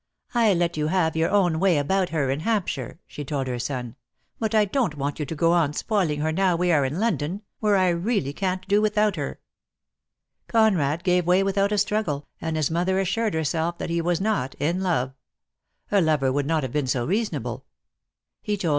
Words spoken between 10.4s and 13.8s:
Conrad gave way without a struggle; and his mother assured herself